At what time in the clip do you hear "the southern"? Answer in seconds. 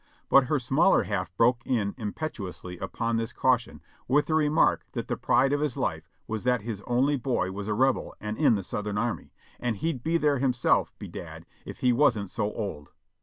8.55-8.97